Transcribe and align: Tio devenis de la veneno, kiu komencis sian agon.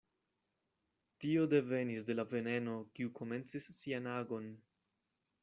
Tio 1.25 1.43
devenis 1.51 2.07
de 2.07 2.15
la 2.15 2.25
veneno, 2.31 2.79
kiu 2.97 3.13
komencis 3.21 3.71
sian 3.83 4.11
agon. 4.17 4.51